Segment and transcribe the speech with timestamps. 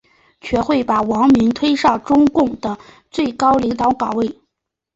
[0.39, 2.75] 全会把王明推上中共的
[3.11, 4.35] 最高领导岗位。